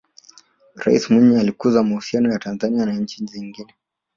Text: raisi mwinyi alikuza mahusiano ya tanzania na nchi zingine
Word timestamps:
raisi 0.75 1.13
mwinyi 1.13 1.37
alikuza 1.39 1.83
mahusiano 1.83 2.31
ya 2.31 2.39
tanzania 2.39 2.85
na 2.85 2.93
nchi 2.93 3.25
zingine 3.25 3.73